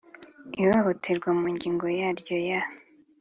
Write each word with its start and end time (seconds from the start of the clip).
ihohoterwa 0.61 1.29
mu 1.39 1.45
ngingo 1.53 1.85
yaryo 1.99 2.37
ya 2.49 2.61